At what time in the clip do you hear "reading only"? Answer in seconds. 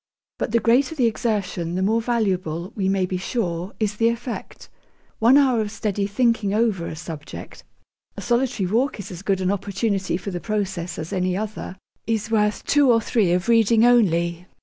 13.47-14.47